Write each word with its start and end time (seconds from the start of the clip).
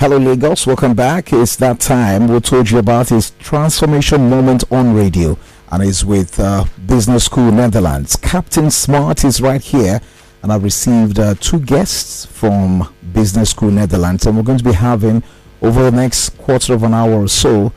Hello, 0.00 0.16
Lagos. 0.16 0.66
Welcome 0.66 0.94
back. 0.94 1.30
It's 1.30 1.56
that 1.56 1.78
time 1.78 2.28
we 2.28 2.40
told 2.40 2.70
you 2.70 2.78
about 2.78 3.10
his 3.10 3.32
transformation 3.32 4.30
moment 4.30 4.64
on 4.72 4.94
radio, 4.94 5.36
and 5.70 5.82
it's 5.82 6.02
with 6.04 6.40
uh, 6.40 6.64
Business 6.86 7.26
School 7.26 7.52
Netherlands. 7.52 8.16
Captain 8.16 8.70
Smart 8.70 9.24
is 9.26 9.42
right 9.42 9.60
here, 9.60 10.00
and 10.42 10.50
I've 10.50 10.64
received 10.64 11.18
uh, 11.18 11.34
two 11.34 11.60
guests 11.60 12.24
from 12.24 12.88
Business 13.12 13.50
School 13.50 13.70
Netherlands, 13.70 14.24
and 14.24 14.38
we're 14.38 14.42
going 14.42 14.56
to 14.56 14.64
be 14.64 14.72
having 14.72 15.22
over 15.60 15.82
the 15.82 15.94
next 15.94 16.30
quarter 16.38 16.72
of 16.72 16.82
an 16.82 16.94
hour 16.94 17.12
or 17.12 17.28
so. 17.28 17.70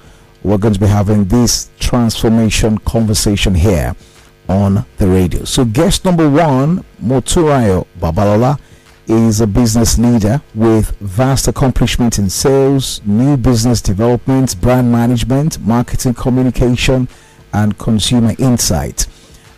We're 0.44 0.60
going 0.60 0.76
to 0.76 0.80
be 0.80 0.88
having 0.88 1.26
this 1.26 1.72
transformation 1.78 2.78
conversation 2.78 3.54
here 3.54 3.98
on 4.48 4.86
the 4.96 5.10
radio. 5.10 5.44
So, 5.44 5.66
guest 5.66 6.06
number 6.06 6.30
one, 6.30 6.86
Motunrayo 7.04 7.86
Babalola 8.00 8.62
is 9.08 9.42
a 9.42 9.48
business 9.48 9.98
leader 9.98 10.42
with 10.56 10.92
vast 11.00 11.48
accomplishment 11.48 12.18
in 12.18 12.30
sales, 12.30 13.02
new 13.06 13.36
business 13.36 13.82
development, 13.82 14.60
brand 14.62 14.92
management, 14.92 15.60
marketing 15.60 16.14
communication, 16.14 17.08
and 17.54 17.78
consumer 17.78 18.34
insight. 18.40 19.08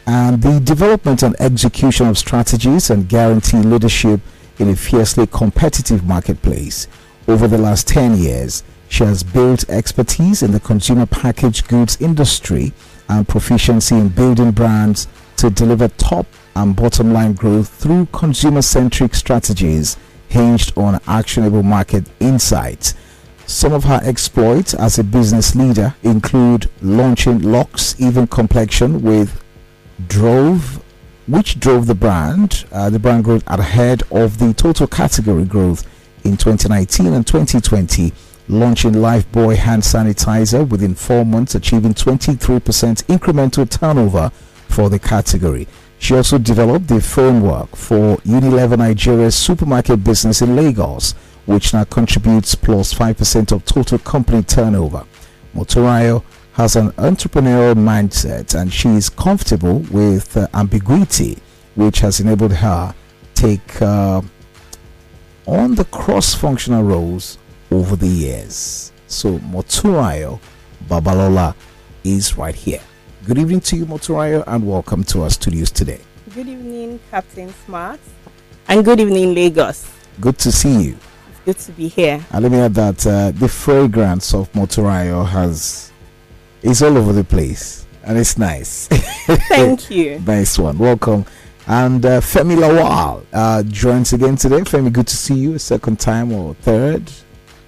And 0.07 0.41
the 0.41 0.59
development 0.59 1.23
and 1.23 1.35
execution 1.39 2.07
of 2.07 2.17
strategies 2.17 2.89
and 2.89 3.07
guarantee 3.07 3.57
leadership 3.57 4.19
in 4.59 4.69
a 4.69 4.75
fiercely 4.75 5.27
competitive 5.27 6.05
marketplace. 6.05 6.87
Over 7.27 7.47
the 7.47 7.57
last 7.57 7.87
10 7.87 8.17
years, 8.17 8.63
she 8.87 9.03
has 9.03 9.23
built 9.23 9.67
expertise 9.69 10.43
in 10.43 10.51
the 10.51 10.59
consumer 10.59 11.05
packaged 11.05 11.67
goods 11.67 11.99
industry 11.99 12.71
and 13.09 13.27
proficiency 13.27 13.95
in 13.95 14.09
building 14.09 14.51
brands 14.51 15.07
to 15.37 15.49
deliver 15.49 15.87
top 15.87 16.25
and 16.55 16.75
bottom 16.75 17.13
line 17.13 17.33
growth 17.33 17.69
through 17.69 18.07
consumer 18.07 18.61
centric 18.61 19.15
strategies 19.15 19.97
hinged 20.29 20.77
on 20.77 20.99
actionable 21.07 21.63
market 21.63 22.05
insights. 22.19 22.95
Some 23.45 23.73
of 23.73 23.83
her 23.83 23.99
exploits 24.03 24.73
as 24.73 24.97
a 24.97 25.03
business 25.03 25.55
leader 25.55 25.95
include 26.03 26.69
launching 26.81 27.41
Lux 27.41 27.99
Even 27.99 28.27
Complexion 28.27 29.01
with 29.01 29.43
Drove, 30.07 30.83
which 31.27 31.59
drove 31.59 31.85
the 31.85 31.95
brand, 31.95 32.65
uh, 32.71 32.89
the 32.89 32.99
brand 32.99 33.23
growth 33.23 33.43
ahead 33.47 34.03
of 34.11 34.39
the 34.39 34.53
total 34.53 34.87
category 34.87 35.45
growth 35.45 35.87
in 36.23 36.37
2019 36.37 37.13
and 37.13 37.25
2020 37.25 38.11
launching 38.47 38.93
Lifebuoy 38.93 39.55
hand 39.55 39.83
sanitizer 39.83 40.67
within 40.67 40.95
four 40.95 41.25
months, 41.25 41.55
achieving 41.55 41.93
23% 41.93 42.59
incremental 43.05 43.69
turnover 43.69 44.31
for 44.75 44.89
the 44.89 44.99
category. 44.99 45.67
She 45.99 46.13
also 46.15 46.37
developed 46.37 46.89
the 46.89 46.99
framework 46.99 47.73
for 47.77 48.17
Unilever 48.17 48.77
Nigeria's 48.77 49.33
supermarket 49.33 50.03
business 50.03 50.41
in 50.41 50.53
Lagos, 50.53 51.13
which 51.45 51.73
now 51.73 51.85
contributes 51.85 52.55
plus 52.55 52.93
5% 52.93 53.53
of 53.53 53.63
total 53.63 53.97
company 53.99 54.43
turnover. 54.43 55.05
Motunrayo 55.55 56.23
has 56.53 56.75
an 56.75 56.91
entrepreneurial 56.91 57.75
mindset 57.75 58.53
and 58.59 58.73
she 58.73 58.89
is 58.89 59.07
comfortable 59.07 59.79
with 59.91 60.35
uh, 60.35 60.45
ambiguity, 60.53 61.37
which 61.75 61.99
has 61.99 62.19
enabled 62.19 62.51
her 62.51 62.93
take 63.33 63.81
uh, 63.81 64.21
on 65.45 65.75
the 65.75 65.85
cross-functional 65.85 66.83
roles 66.83 67.37
over 67.71 67.95
the 67.95 68.07
years. 68.07 68.91
So 69.07 69.39
Motunrayo 69.39 70.41
Babalola 70.89 71.55
is 72.03 72.37
right 72.37 72.55
here. 72.55 72.81
Good 73.25 73.39
evening 73.39 73.61
to 73.61 73.75
you, 73.75 73.87
Motunrayo, 73.87 74.43
and 74.45 74.67
welcome 74.67 75.03
to 75.05 75.23
our 75.23 75.31
studios 75.31 75.71
today. 75.71 75.99
Good 76.35 76.47
evening, 76.47 76.99
Captain 77.09 77.51
Smart, 77.65 77.99
and 78.67 78.85
good 78.85 78.99
evening, 78.99 79.33
Lagos. 79.33 79.91
Good 80.21 80.37
to 80.37 80.51
see 80.51 80.83
you. 80.83 80.97
It's 81.31 81.39
good 81.43 81.57
to 81.57 81.71
be 81.71 81.87
here. 81.87 82.23
And 82.31 82.43
let 82.43 82.51
me 82.51 82.59
add 82.59 82.75
that 82.75 83.07
uh, 83.07 83.31
the 83.31 83.47
fragrance 83.47 84.35
of 84.35 84.51
Motunrayo 84.51 85.27
has 85.27 85.91
is 86.61 86.83
all 86.83 86.95
over 86.99 87.13
the 87.13 87.23
place, 87.23 87.87
and 88.03 88.15
it's 88.15 88.37
nice. 88.37 88.87
Thank 89.49 89.89
you. 89.89 90.19
nice 90.27 90.59
one. 90.59 90.77
Welcome. 90.77 91.25
And 91.65 92.05
uh, 92.05 92.21
Femi 92.21 92.55
Lawal 92.55 93.25
uh, 93.33 93.63
joins 93.63 94.13
again 94.13 94.35
today. 94.35 94.59
Femi, 94.59 94.93
good 94.93 95.07
to 95.07 95.17
see 95.17 95.33
you 95.33 95.55
a 95.55 95.59
second 95.59 95.99
time 95.99 96.31
or 96.31 96.53
third, 96.53 97.11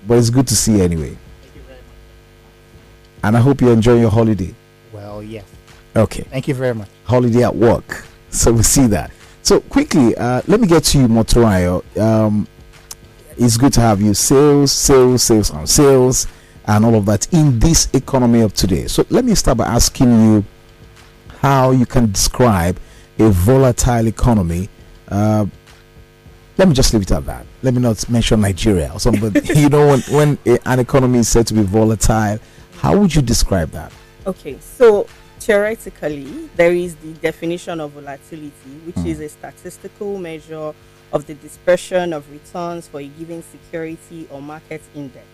but 0.06 0.20
it's 0.20 0.30
good 0.30 0.46
to 0.50 0.56
see 0.56 0.78
you 0.78 0.84
anyway. 0.84 1.18
Thank 1.42 1.56
you 1.56 1.62
very 1.64 1.80
much. 1.80 3.24
And 3.24 3.36
I 3.36 3.40
hope 3.40 3.60
you 3.60 3.72
enjoy 3.72 4.00
your 4.00 4.12
holiday. 4.12 4.54
Well, 5.18 5.26
yes. 5.26 5.46
Okay. 5.96 6.22
Thank 6.30 6.48
you 6.48 6.54
very 6.54 6.76
much. 6.76 6.90
Holiday 7.06 7.44
at 7.44 7.56
work. 7.56 8.06
So 8.30 8.52
we 8.52 8.62
see 8.62 8.86
that. 8.88 9.10
So 9.42 9.60
quickly, 9.62 10.16
uh, 10.16 10.44
let 10.46 10.60
me 10.60 10.68
get 10.68 10.84
to 10.84 11.00
you, 11.00 11.08
Motunrayo. 11.08 11.82
Um, 12.00 12.48
it's 13.36 13.58
good 13.58 13.74
to 13.74 13.82
have 13.82 14.00
you. 14.00 14.14
Sales, 14.14 14.72
sales, 14.72 15.24
sales 15.24 15.50
and 15.50 15.68
sales, 15.68 16.28
and 16.66 16.86
all 16.86 16.94
of 16.94 17.08
that 17.08 17.34
in 17.34 17.58
this 17.58 17.90
economy 17.94 18.42
of 18.42 18.54
today. 18.54 18.86
So 18.86 19.08
let 19.10 19.26
me 19.26 19.34
start 19.34 19.58
by 19.58 19.66
asking 19.66 20.12
you 20.12 20.46
how 21.40 21.72
you 21.72 21.88
can 21.88 22.12
describe 22.12 22.80
a 23.18 23.30
volatile 23.30 24.06
economy. 24.06 24.70
Uh, 25.08 25.48
let 26.60 26.68
me 26.68 26.76
just 26.76 26.94
leave 26.94 27.02
it 27.02 27.12
at 27.12 27.26
that. 27.26 27.44
Let 27.64 27.74
me 27.74 27.82
not 27.82 28.08
mention 28.08 28.42
Nigeria 28.42 28.92
or 28.94 29.00
something. 29.00 29.32
But 29.32 29.50
you 29.56 29.70
know, 29.70 29.88
when 29.88 30.02
when 30.12 30.38
a, 30.46 30.60
an 30.70 30.80
economy 30.80 31.18
is 31.18 31.28
said 31.28 31.48
to 31.48 31.56
be 31.56 31.64
volatile, 31.64 32.38
how 32.82 32.96
would 32.96 33.16
you 33.16 33.24
describe 33.24 33.72
that? 33.72 33.92
Okay, 34.28 34.58
so 34.60 35.08
theoretically, 35.40 36.50
there 36.58 36.74
is 36.74 36.96
the 36.98 37.14
definition 37.14 37.80
of 37.80 37.92
volatility, 37.92 38.52
which 38.86 38.96
Mm. 38.98 39.06
is 39.06 39.20
a 39.22 39.30
statistical 39.30 40.18
measure 40.20 40.74
of 41.14 41.26
the 41.26 41.34
dispersion 41.36 42.12
of 42.12 42.30
returns 42.30 42.90
for 42.90 43.00
a 43.00 43.08
given 43.08 43.42
security 43.42 44.28
or 44.30 44.42
market 44.42 44.82
index. 44.94 45.26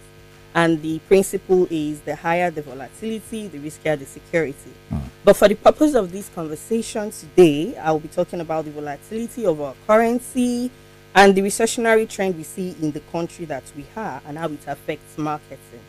And 0.54 0.80
the 0.84 1.00
principle 1.08 1.66
is 1.72 2.02
the 2.02 2.16
higher 2.16 2.52
the 2.52 2.62
volatility, 2.62 3.48
the 3.48 3.58
riskier 3.58 3.98
the 3.98 4.06
security. 4.06 4.74
Mm. 4.92 5.02
But 5.24 5.38
for 5.38 5.48
the 5.48 5.56
purpose 5.56 5.96
of 5.96 6.12
this 6.12 6.30
conversation 6.36 7.10
today, 7.10 7.76
I'll 7.78 7.98
be 8.00 8.10
talking 8.10 8.42
about 8.42 8.66
the 8.66 8.72
volatility 8.72 9.44
of 9.48 9.60
our 9.60 9.74
currency 9.88 10.70
and 11.16 11.34
the 11.34 11.42
recessionary 11.42 12.08
trend 12.08 12.38
we 12.38 12.44
see 12.44 12.76
in 12.80 12.92
the 12.92 13.00
country 13.12 13.46
that 13.46 13.64
we 13.76 13.86
are 13.96 14.22
and 14.28 14.38
how 14.38 14.50
it 14.50 14.68
affects 14.68 15.18
marketing. 15.18 15.82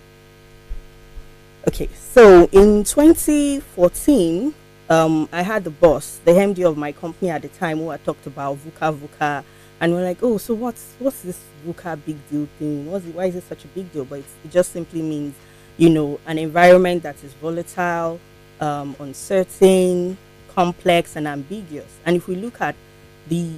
Okay, 1.67 1.89
so 1.95 2.47
in 2.53 2.85
2014, 2.85 4.55
um, 4.91 5.29
I 5.33 5.41
had 5.41 5.65
the 5.65 5.71
boss, 5.71 6.21
the 6.27 6.33
MD 6.33 6.69
of 6.69 6.77
my 6.77 6.93
company 6.93 7.31
at 7.31 7.41
the 7.41 7.49
time, 7.49 7.79
who 7.79 7.89
I 7.89 7.97
talked 7.97 8.27
about 8.27 8.59
VUCA 8.59 8.99
VUCA, 8.99 9.45
and 9.81 9.95
we're 9.95 10.05
like, 10.05 10.19
oh, 10.23 10.37
so 10.37 10.53
what's 10.53 10.95
what's 10.99 11.23
this 11.23 11.41
VUCA 11.67 12.05
big 12.05 12.19
deal 12.29 12.47
thing? 12.59 12.91
What's 12.91 13.07
it, 13.07 13.15
why 13.15 13.27
is 13.27 13.37
it 13.37 13.45
such 13.49 13.65
a 13.65 13.69
big 13.69 13.91
deal? 13.95 14.05
But 14.05 14.19
it 14.19 14.51
just 14.51 14.73
simply 14.73 15.01
means, 15.01 15.35
you 15.79 15.89
know, 15.89 16.21
an 16.27 16.37
environment 16.37 17.03
that 17.05 17.25
is 17.25 17.33
volatile, 17.33 18.21
um, 18.61 18.95
uncertain, 18.99 20.19
complex, 20.55 21.17
and 21.17 21.27
ambiguous. 21.27 21.97
And 22.05 22.15
if 22.17 22.29
we 22.29 22.37
look 22.37 22.61
at 22.61 22.75
the 23.29 23.51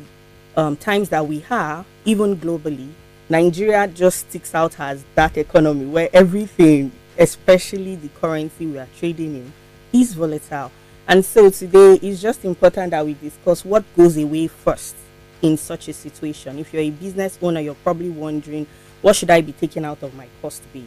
um, 0.56 0.76
times 0.76 1.08
that 1.08 1.26
we 1.26 1.40
have, 1.40 1.84
even 2.04 2.36
globally, 2.36 2.88
Nigeria 3.28 3.88
just 3.88 4.30
sticks 4.30 4.54
out 4.54 4.78
as 4.78 5.04
that 5.16 5.36
economy 5.36 5.86
where 5.86 6.08
everything, 6.12 6.92
especially 7.18 7.96
the 7.96 8.08
currency 8.20 8.66
we 8.66 8.78
are 8.78 8.88
trading 8.98 9.36
in, 9.36 9.52
is 9.92 10.14
volatile. 10.14 10.70
And 11.08 11.24
so 11.24 11.50
today 11.50 11.94
it's 12.02 12.20
just 12.20 12.44
important 12.44 12.90
that 12.90 13.04
we 13.06 13.14
discuss 13.14 13.64
what 13.64 13.84
goes 13.96 14.16
away 14.16 14.48
first 14.48 14.96
in 15.42 15.56
such 15.56 15.88
a 15.88 15.92
situation. 15.92 16.58
If 16.58 16.72
you're 16.72 16.82
a 16.82 16.90
business 16.90 17.38
owner, 17.40 17.60
you're 17.60 17.74
probably 17.76 18.10
wondering, 18.10 18.66
what 19.02 19.14
should 19.14 19.30
I 19.30 19.40
be 19.40 19.52
taking 19.52 19.84
out 19.84 20.02
of 20.02 20.14
my 20.14 20.26
cost 20.42 20.62
base, 20.72 20.82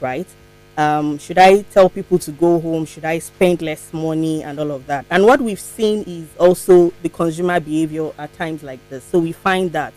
right? 0.00 0.26
Um, 0.78 1.18
should 1.18 1.38
I 1.38 1.62
tell 1.62 1.88
people 1.88 2.18
to 2.18 2.30
go 2.32 2.60
home? 2.60 2.84
Should 2.84 3.06
I 3.06 3.18
spend 3.18 3.62
less 3.62 3.92
money 3.92 4.42
and 4.42 4.60
all 4.60 4.70
of 4.70 4.86
that? 4.86 5.06
And 5.10 5.24
what 5.24 5.40
we've 5.40 5.58
seen 5.58 6.04
is 6.06 6.28
also 6.38 6.92
the 7.02 7.08
consumer 7.08 7.58
behavior 7.58 8.10
at 8.18 8.32
times 8.34 8.62
like 8.62 8.80
this. 8.90 9.02
So 9.02 9.18
we 9.18 9.32
find 9.32 9.72
that, 9.72 9.94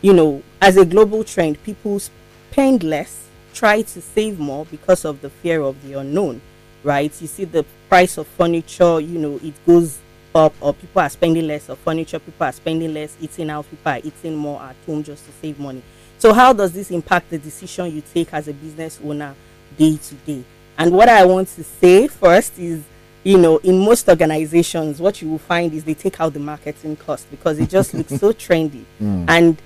you 0.00 0.14
know, 0.14 0.42
as 0.60 0.78
a 0.78 0.86
global 0.86 1.22
trend, 1.22 1.62
people 1.62 2.00
spend 2.00 2.82
less, 2.82 3.28
try 3.54 3.82
to 3.82 4.00
save 4.00 4.38
more 4.38 4.64
because 4.66 5.04
of 5.04 5.20
the 5.20 5.30
fear 5.30 5.60
of 5.62 5.80
the 5.86 5.98
unknown, 5.98 6.40
right? 6.82 7.12
You 7.20 7.26
see 7.26 7.44
the 7.44 7.64
price 7.88 8.16
of 8.18 8.26
furniture, 8.26 9.00
you 9.00 9.18
know, 9.18 9.38
it 9.42 9.54
goes 9.66 9.98
up, 10.34 10.54
or 10.60 10.74
people 10.74 11.02
are 11.02 11.10
spending 11.10 11.46
less 11.46 11.68
of 11.68 11.78
furniture, 11.78 12.18
people 12.18 12.46
are 12.46 12.52
spending 12.52 12.94
less 12.94 13.16
eating 13.20 13.50
out, 13.50 13.68
people 13.68 13.92
are 13.92 14.00
eating 14.02 14.34
more 14.34 14.60
at 14.62 14.76
home 14.86 15.02
just 15.02 15.26
to 15.26 15.32
save 15.32 15.58
money. 15.58 15.82
So, 16.18 16.32
how 16.32 16.52
does 16.52 16.72
this 16.72 16.90
impact 16.90 17.30
the 17.30 17.38
decision 17.38 17.94
you 17.94 18.02
take 18.14 18.32
as 18.32 18.48
a 18.48 18.52
business 18.52 19.00
owner 19.04 19.34
day 19.76 19.96
to 19.96 20.14
day? 20.14 20.44
And 20.78 20.92
what 20.92 21.08
I 21.08 21.24
want 21.24 21.48
to 21.48 21.64
say 21.64 22.08
first 22.08 22.58
is, 22.58 22.82
you 23.24 23.38
know, 23.38 23.58
in 23.58 23.78
most 23.78 24.08
organizations, 24.08 25.00
what 25.00 25.20
you 25.20 25.28
will 25.28 25.38
find 25.38 25.72
is 25.72 25.84
they 25.84 25.94
take 25.94 26.20
out 26.20 26.32
the 26.32 26.40
marketing 26.40 26.96
cost 26.96 27.30
because 27.30 27.58
it 27.58 27.68
just 27.68 27.94
looks 27.94 28.14
so 28.18 28.32
trendy. 28.32 28.84
Mm. 29.00 29.24
And 29.28 29.62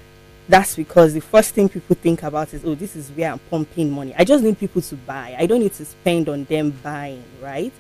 that's 0.48 0.76
because 0.76 1.14
the 1.14 1.20
first 1.20 1.54
thing 1.54 1.69
people 1.69 1.96
think 1.96 2.22
about 2.22 2.52
is, 2.54 2.64
oh, 2.64 2.75
this 2.75 2.94
is 2.96 3.10
where 3.10 3.32
I'm 3.32 3.38
pumping 3.50 3.90
money. 3.90 4.14
I 4.16 4.25
just 4.25 4.44
need 4.44 4.58
people 4.58 4.81
to 4.82 4.94
buy. 4.96 5.34
I 5.38 5.46
don't 5.46 5.60
need 5.60 5.72
to 5.75 5.84
spend 5.84 6.28
on 6.28 6.44
them 6.44 6.70
buying, 6.82 7.25
right? 7.43 7.72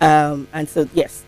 Um, 0.00 0.48
and 0.52 0.68
so, 0.68 0.88
yes, 0.94 1.24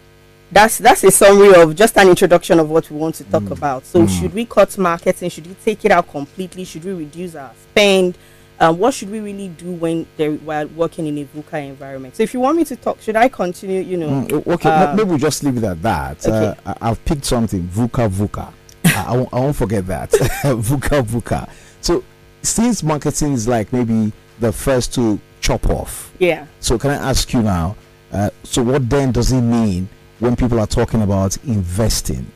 that's 0.52 0.78
that's 0.78 1.02
a 1.04 1.10
summary 1.10 1.54
of 1.60 1.74
just 1.74 1.96
an 1.96 2.08
introduction 2.08 2.60
of 2.60 2.70
what 2.70 2.90
we 2.90 2.96
want 2.96 3.14
to 3.16 3.24
talk 3.24 3.42
Mm. 3.42 3.50
about. 3.52 3.86
So, 3.86 4.00
Mm. 4.02 4.20
should 4.20 4.34
we 4.34 4.44
cut 4.44 4.76
marketing? 4.78 5.30
Should 5.30 5.46
we 5.46 5.54
take 5.64 5.84
it 5.84 5.90
out 5.90 6.08
completely? 6.08 6.64
Should 6.64 6.84
we 6.84 6.92
reduce 6.92 7.34
our 7.34 7.50
spend? 7.70 8.16
um, 8.60 8.78
what 8.78 8.94
should 8.94 9.10
we 9.10 9.20
really 9.20 9.48
do 9.48 9.72
when 9.72 10.06
they're 10.16 10.32
while 10.32 10.66
working 10.68 11.06
in 11.06 11.18
a 11.18 11.24
VUCA 11.24 11.68
environment? 11.68 12.16
So 12.16 12.22
if 12.22 12.32
you 12.32 12.40
want 12.40 12.56
me 12.56 12.64
to 12.66 12.76
talk, 12.76 13.00
should 13.00 13.16
I 13.16 13.28
continue? 13.28 13.80
You 13.80 13.96
know, 13.96 14.08
mm, 14.08 14.46
okay, 14.46 14.70
um, 14.70 14.96
maybe 14.96 15.08
we'll 15.08 15.18
just 15.18 15.42
leave 15.42 15.56
it 15.56 15.64
at 15.64 15.82
that. 15.82 16.26
Okay. 16.26 16.58
Uh, 16.64 16.74
I, 16.80 16.88
have 16.88 17.04
picked 17.04 17.24
something 17.24 17.62
VUCA 17.68 18.08
VUCA. 18.08 18.52
I, 18.94 19.16
won't, 19.16 19.28
I 19.32 19.40
won't 19.40 19.56
forget 19.56 19.86
that 19.86 20.10
VUCA 20.42 21.02
VUCA. 21.02 21.50
So 21.80 22.04
since 22.42 22.82
marketing 22.82 23.32
is 23.32 23.48
like 23.48 23.72
maybe 23.72 24.12
the 24.40 24.52
first 24.52 24.94
to 24.94 25.20
chop 25.40 25.68
off. 25.68 26.12
Yeah. 26.18 26.46
So 26.60 26.78
can 26.78 26.90
I 26.90 27.10
ask 27.10 27.32
you 27.32 27.42
now? 27.42 27.76
Uh, 28.12 28.30
so 28.42 28.62
what 28.62 28.88
then 28.88 29.12
does 29.12 29.32
it 29.32 29.40
mean 29.42 29.88
when 30.20 30.36
people 30.36 30.60
are 30.60 30.66
talking 30.66 31.02
about 31.02 31.36
investing 31.44 32.26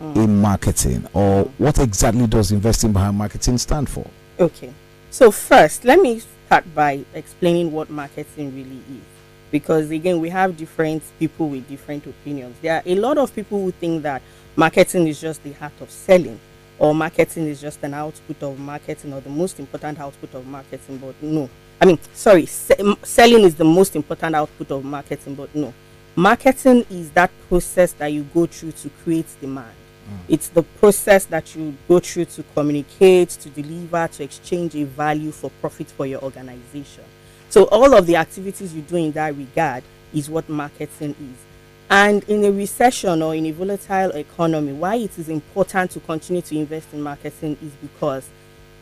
mm. 0.00 0.16
in 0.16 0.40
marketing, 0.40 1.06
or 1.12 1.44
what 1.58 1.78
exactly 1.78 2.26
does 2.26 2.50
investing 2.50 2.92
behind 2.92 3.16
marketing 3.16 3.58
stand 3.58 3.88
for? 3.88 4.06
Okay. 4.38 4.72
So 5.10 5.30
first, 5.30 5.84
let 5.84 6.00
me 6.00 6.20
start 6.46 6.64
by 6.74 7.04
explaining 7.14 7.72
what 7.72 7.88
marketing 7.90 8.54
really 8.54 8.82
is. 8.98 9.04
Because 9.50 9.90
again, 9.90 10.20
we 10.20 10.28
have 10.28 10.56
different 10.56 11.02
people 11.18 11.48
with 11.48 11.66
different 11.68 12.04
opinions. 12.06 12.56
There 12.60 12.76
are 12.76 12.82
a 12.84 12.94
lot 12.96 13.16
of 13.16 13.34
people 13.34 13.62
who 13.62 13.70
think 13.70 14.02
that 14.02 14.20
marketing 14.58 15.06
is 15.06 15.20
just 15.20 15.42
the 15.44 15.54
art 15.60 15.80
of 15.80 15.88
selling, 15.88 16.38
or 16.80 16.92
marketing 16.92 17.46
is 17.46 17.60
just 17.60 17.80
an 17.84 17.94
output 17.94 18.42
of 18.42 18.58
marketing, 18.58 19.12
or 19.12 19.20
the 19.20 19.30
most 19.30 19.60
important 19.60 20.00
output 20.00 20.34
of 20.34 20.46
marketing. 20.46 20.98
But 20.98 21.14
no, 21.22 21.48
I 21.80 21.86
mean, 21.86 21.98
sorry, 22.12 22.46
se- 22.46 22.96
selling 23.04 23.44
is 23.44 23.54
the 23.54 23.64
most 23.64 23.94
important 23.94 24.34
output 24.34 24.72
of 24.72 24.84
marketing, 24.84 25.36
but 25.36 25.54
no. 25.54 25.72
Marketing 26.16 26.84
is 26.90 27.10
that 27.12 27.30
process 27.48 27.92
that 27.92 28.08
you 28.08 28.24
go 28.34 28.46
through 28.46 28.72
to 28.72 28.90
create 29.04 29.28
demand. 29.40 29.70
Mm. 30.10 30.18
It's 30.28 30.48
the 30.48 30.64
process 30.64 31.24
that 31.26 31.54
you 31.54 31.76
go 31.86 32.00
through 32.00 32.24
to 32.24 32.42
communicate, 32.54 33.30
to 33.30 33.48
deliver, 33.50 34.08
to 34.08 34.24
exchange 34.24 34.74
a 34.74 34.84
value 34.84 35.30
for 35.30 35.50
profit 35.60 35.88
for 35.88 36.04
your 36.06 36.20
organization. 36.24 37.04
So 37.48 37.66
all 37.66 37.94
of 37.94 38.06
the 38.06 38.16
activities 38.16 38.74
you 38.74 38.82
do 38.82 38.96
in 38.96 39.12
that 39.12 39.36
regard 39.36 39.84
is 40.12 40.28
what 40.28 40.48
marketing 40.48 41.14
is. 41.20 41.47
And 41.90 42.22
in 42.24 42.44
a 42.44 42.52
recession 42.52 43.22
or 43.22 43.34
in 43.34 43.46
a 43.46 43.50
volatile 43.50 44.10
economy, 44.10 44.72
why 44.74 44.96
it 44.96 45.18
is 45.18 45.28
important 45.30 45.90
to 45.92 46.00
continue 46.00 46.42
to 46.42 46.56
invest 46.56 46.92
in 46.92 47.00
marketing 47.00 47.56
is 47.62 47.72
because 47.80 48.28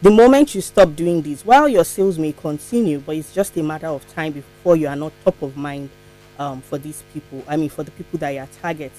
the 0.02 0.10
moment 0.10 0.54
you 0.54 0.60
stop 0.60 0.94
doing 0.96 1.22
this, 1.22 1.44
while 1.44 1.68
your 1.68 1.84
sales 1.84 2.18
may 2.18 2.32
continue, 2.32 2.98
but 2.98 3.16
it's 3.16 3.32
just 3.32 3.56
a 3.56 3.62
matter 3.62 3.86
of 3.86 4.06
time 4.12 4.32
before 4.32 4.76
you 4.76 4.88
are 4.88 4.96
not 4.96 5.12
top 5.24 5.40
of 5.40 5.56
mind 5.56 5.88
um, 6.38 6.60
for 6.60 6.78
these 6.78 7.02
people. 7.14 7.44
I 7.48 7.56
mean, 7.56 7.68
for 7.68 7.82
the 7.82 7.92
people 7.92 8.18
that 8.18 8.30
you 8.30 8.40
are 8.40 8.48
targeting. 8.60 8.90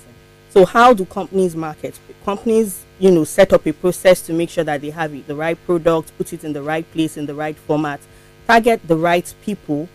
So 0.49 0.65
how 0.65 0.93
do 0.93 1.05
companies 1.05 1.55
market? 1.55 1.99
Companies, 2.23 2.85
you 2.99 3.11
know, 3.11 3.25
set 3.25 3.51
up 3.53 3.65
a 3.67 3.73
process 3.73 4.21
to 4.23 4.33
make 4.33 4.49
sure 4.49 4.63
that 4.63 4.81
they 4.81 4.89
have 4.89 5.13
it, 5.13 5.27
the 5.27 5.35
right 5.35 5.57
product, 5.65 6.17
put 6.17 6.31
it 6.31 6.43
in 6.43 6.53
the 6.53 6.63
right 6.63 6.89
place, 6.93 7.17
in 7.17 7.25
the 7.25 7.35
right 7.35 7.55
format, 7.55 7.99
target 8.47 8.79
the 8.87 8.95
right 8.95 9.31
people, 9.43 9.87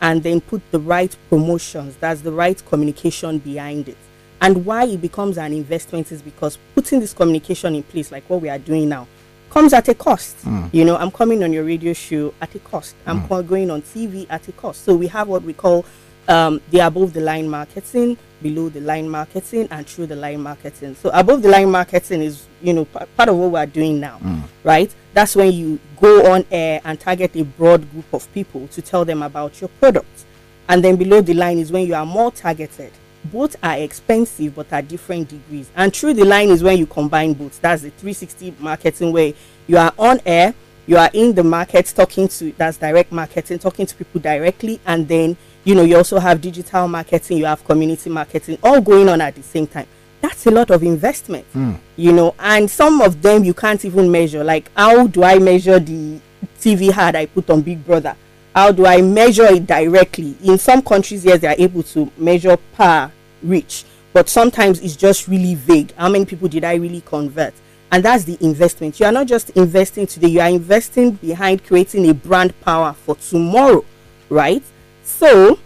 and 0.00 0.22
then 0.22 0.40
put 0.40 0.62
the 0.70 0.78
right 0.80 1.14
promotions. 1.28 1.96
That's 1.96 2.20
the 2.20 2.32
right 2.32 2.62
communication 2.66 3.38
behind 3.38 3.88
it. 3.88 3.96
And 4.40 4.64
why 4.64 4.84
it 4.84 5.00
becomes 5.00 5.36
an 5.38 5.52
investment 5.52 6.12
is 6.12 6.22
because 6.22 6.58
putting 6.74 7.00
this 7.00 7.12
communication 7.12 7.74
in 7.74 7.82
place, 7.82 8.12
like 8.12 8.28
what 8.30 8.40
we 8.40 8.48
are 8.48 8.58
doing 8.58 8.88
now, 8.88 9.08
comes 9.50 9.72
at 9.72 9.88
a 9.88 9.94
cost. 9.94 10.36
Mm. 10.44 10.72
You 10.72 10.84
know, 10.84 10.96
I'm 10.96 11.10
coming 11.10 11.42
on 11.42 11.52
your 11.52 11.64
radio 11.64 11.92
show 11.92 12.32
at 12.40 12.54
a 12.54 12.58
cost. 12.60 12.94
I'm 13.06 13.22
mm. 13.22 13.48
going 13.48 13.70
on 13.70 13.82
TV 13.82 14.26
at 14.30 14.46
a 14.46 14.52
cost. 14.52 14.84
So 14.84 14.94
we 14.94 15.08
have 15.08 15.26
what 15.28 15.42
we 15.42 15.52
call 15.52 15.84
um, 16.28 16.60
the 16.70 16.80
above 16.80 17.12
the 17.12 17.20
line 17.20 17.48
marketing, 17.48 18.16
below 18.42 18.68
the 18.68 18.80
line 18.80 19.08
marketing, 19.08 19.66
and 19.70 19.86
through 19.86 20.06
the 20.06 20.16
line 20.16 20.40
marketing. 20.40 20.94
So 20.94 21.10
above 21.12 21.42
the 21.42 21.48
line 21.48 21.70
marketing 21.70 22.22
is 22.22 22.46
you 22.62 22.72
know 22.74 22.84
p- 22.84 23.04
part 23.16 23.28
of 23.28 23.36
what 23.36 23.50
we're 23.50 23.66
doing 23.66 23.98
now, 23.98 24.18
mm. 24.18 24.42
right? 24.62 24.94
That's 25.14 25.34
when 25.34 25.52
you 25.52 25.80
go 26.00 26.32
on 26.32 26.44
air 26.50 26.80
and 26.84 27.00
target 27.00 27.34
a 27.34 27.42
broad 27.44 27.90
group 27.90 28.12
of 28.12 28.32
people 28.32 28.68
to 28.68 28.82
tell 28.82 29.04
them 29.04 29.22
about 29.22 29.60
your 29.60 29.68
product, 29.80 30.24
and 30.68 30.84
then 30.84 30.96
below 30.96 31.20
the 31.20 31.34
line 31.34 31.58
is 31.58 31.72
when 31.72 31.86
you 31.86 31.94
are 31.94 32.06
more 32.06 32.30
targeted. 32.30 32.92
Both 33.24 33.56
are 33.64 33.76
expensive 33.76 34.54
but 34.54 34.72
at 34.72 34.86
different 34.86 35.28
degrees. 35.28 35.68
And 35.74 35.94
through 35.94 36.14
the 36.14 36.24
line 36.24 36.50
is 36.50 36.62
when 36.62 36.78
you 36.78 36.86
combine 36.86 37.32
both. 37.34 37.60
That's 37.60 37.82
the 37.82 37.90
360 37.90 38.54
marketing 38.60 39.12
way. 39.12 39.34
you 39.66 39.76
are 39.76 39.92
on 39.98 40.20
air, 40.24 40.54
you 40.86 40.96
are 40.96 41.10
in 41.12 41.34
the 41.34 41.44
market 41.44 41.92
talking 41.94 42.26
to 42.28 42.50
that's 42.52 42.78
direct 42.78 43.12
marketing, 43.12 43.58
talking 43.58 43.86
to 43.86 43.94
people 43.94 44.20
directly, 44.20 44.80
and 44.86 45.06
then 45.06 45.36
you 45.68 45.74
know 45.74 45.82
you 45.82 45.98
also 45.98 46.18
have 46.18 46.40
digital 46.40 46.88
marketing 46.88 47.36
you 47.36 47.44
have 47.44 47.62
community 47.62 48.08
marketing 48.08 48.56
all 48.62 48.80
going 48.80 49.06
on 49.06 49.20
at 49.20 49.34
the 49.34 49.42
same 49.42 49.66
time. 49.66 49.86
That's 50.22 50.46
a 50.46 50.50
lot 50.50 50.70
of 50.70 50.82
investment 50.82 51.44
mm. 51.52 51.78
you 51.96 52.10
know 52.10 52.34
and 52.38 52.70
some 52.70 53.02
of 53.02 53.20
them 53.20 53.44
you 53.44 53.52
can't 53.52 53.84
even 53.84 54.10
measure. 54.10 54.42
Like 54.42 54.70
how 54.74 55.06
do 55.06 55.22
i 55.24 55.38
measure 55.38 55.78
the 55.78 56.18
tv 56.58 56.90
ad 56.96 57.16
i 57.16 57.26
put 57.26 57.50
on 57.50 57.60
big 57.60 57.84
brother? 57.84 58.16
How 58.54 58.72
do 58.72 58.86
i 58.86 59.02
measure 59.02 59.44
it 59.44 59.66
directly? 59.66 60.36
In 60.42 60.56
some 60.56 60.80
countries 60.80 61.22
yes 61.22 61.40
they 61.40 61.48
are 61.48 61.56
able 61.58 61.82
to 61.82 62.10
measure 62.16 62.56
per 62.72 63.12
reach 63.42 63.84
but 64.14 64.30
sometimes 64.30 64.80
it's 64.80 64.96
just 64.96 65.28
really 65.28 65.54
vague. 65.54 65.92
How 65.96 66.08
many 66.08 66.24
people 66.24 66.48
did 66.48 66.64
i 66.64 66.76
really 66.76 67.02
convert? 67.02 67.52
And 67.92 68.02
that's 68.02 68.24
the 68.24 68.38
investment. 68.40 68.98
You 69.00 69.06
are 69.06 69.12
not 69.12 69.26
just 69.26 69.50
investing 69.50 70.06
today 70.06 70.28
you 70.28 70.40
are 70.40 70.48
investing 70.48 71.10
behind 71.10 71.62
creating 71.66 72.08
a 72.08 72.14
brand 72.14 72.58
power 72.62 72.94
for 72.94 73.16
tomorrow 73.16 73.84
right 74.30 74.62
so, 75.08 75.58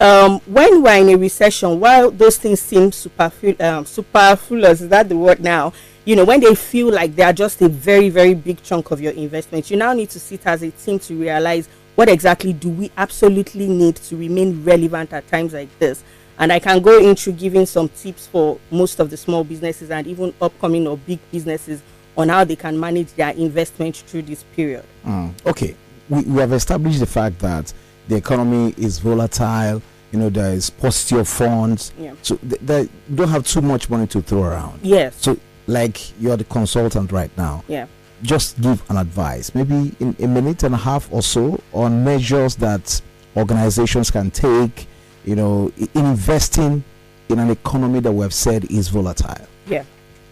um, 0.00 0.38
when 0.46 0.82
we're 0.82 1.02
in 1.02 1.08
a 1.10 1.16
recession, 1.16 1.80
while 1.80 2.10
those 2.10 2.38
things 2.38 2.60
seem 2.60 2.90
superflu- 2.90 3.60
um, 3.60 3.84
superfluous, 3.84 4.80
is 4.80 4.88
that 4.88 5.08
the 5.08 5.16
word 5.16 5.40
now? 5.40 5.72
You 6.04 6.16
know, 6.16 6.24
when 6.24 6.40
they 6.40 6.54
feel 6.54 6.90
like 6.92 7.16
they 7.16 7.22
are 7.24 7.32
just 7.32 7.60
a 7.60 7.68
very, 7.68 8.08
very 8.08 8.34
big 8.34 8.62
chunk 8.62 8.92
of 8.92 9.00
your 9.00 9.12
investment, 9.12 9.70
you 9.70 9.76
now 9.76 9.92
need 9.92 10.10
to 10.10 10.20
sit 10.20 10.46
as 10.46 10.62
a 10.62 10.70
team 10.70 10.98
to 11.00 11.14
realize 11.14 11.68
what 11.96 12.08
exactly 12.08 12.52
do 12.52 12.68
we 12.70 12.90
absolutely 12.96 13.68
need 13.68 13.96
to 13.96 14.16
remain 14.16 14.62
relevant 14.64 15.12
at 15.12 15.26
times 15.28 15.52
like 15.52 15.76
this. 15.78 16.04
And 16.38 16.52
I 16.52 16.60
can 16.60 16.80
go 16.80 16.98
into 16.98 17.32
giving 17.32 17.66
some 17.66 17.88
tips 17.88 18.26
for 18.26 18.58
most 18.70 19.00
of 19.00 19.10
the 19.10 19.16
small 19.16 19.44
businesses 19.44 19.90
and 19.90 20.06
even 20.06 20.32
upcoming 20.40 20.86
or 20.86 20.96
big 20.98 21.18
businesses 21.30 21.82
on 22.16 22.28
how 22.28 22.44
they 22.44 22.56
can 22.56 22.78
manage 22.78 23.12
their 23.14 23.30
investment 23.30 23.96
through 23.96 24.22
this 24.22 24.44
period. 24.56 24.84
Mm, 25.04 25.32
okay, 25.46 25.74
we, 26.08 26.22
we 26.22 26.40
have 26.40 26.52
established 26.52 27.00
the 27.00 27.06
fact 27.06 27.38
that 27.40 27.72
the 28.08 28.16
economy 28.16 28.74
is 28.76 28.98
volatile 28.98 29.82
you 30.14 30.20
know 30.20 30.30
there 30.30 30.52
is 30.52 30.70
paucity 30.70 31.18
of 31.18 31.28
funds. 31.28 31.92
Yeah. 31.98 32.14
so 32.22 32.36
th- 32.36 32.60
they 32.60 32.88
don't 33.12 33.28
have 33.28 33.44
too 33.44 33.60
much 33.60 33.90
money 33.90 34.06
to 34.06 34.22
throw 34.22 34.44
around. 34.44 34.78
Yes. 34.80 35.16
So 35.16 35.36
like 35.66 35.98
you're 36.20 36.36
the 36.36 36.44
consultant 36.44 37.10
right 37.10 37.36
now. 37.36 37.64
Yeah. 37.66 37.86
Just 38.22 38.60
give 38.60 38.80
an 38.90 38.96
advice. 38.96 39.56
Maybe 39.56 39.92
in 39.98 40.14
a 40.20 40.28
minute 40.28 40.62
and 40.62 40.72
a 40.72 40.78
half 40.78 41.12
or 41.12 41.20
so 41.20 41.60
on 41.72 42.04
measures 42.04 42.54
that 42.56 43.02
organizations 43.36 44.12
can 44.12 44.30
take 44.30 44.86
you 45.24 45.34
know 45.34 45.72
investing 45.94 46.84
in 47.28 47.40
an 47.40 47.50
economy 47.50 47.98
that 47.98 48.12
we 48.12 48.22
have 48.22 48.34
said 48.34 48.70
is 48.70 48.86
volatile. 48.86 49.48
Yeah. 49.66 49.82